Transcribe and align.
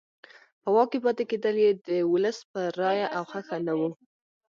په 0.61 0.69
واک 0.75 0.87
کې 0.91 0.99
پاتې 1.05 1.23
کېدل 1.31 1.55
یې 1.65 1.71
د 1.87 1.89
ولس 2.11 2.37
په 2.51 2.61
رایه 2.79 3.07
او 3.17 3.23
خوښه 3.29 3.57
نه 3.67 3.73
وو. 3.79 3.89